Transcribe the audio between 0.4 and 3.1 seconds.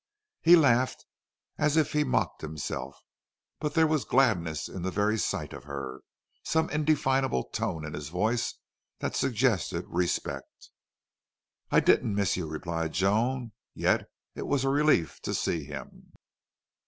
He laughed as if he mocked himself,